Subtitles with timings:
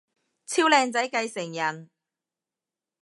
[0.47, 1.91] 超靚仔繼承人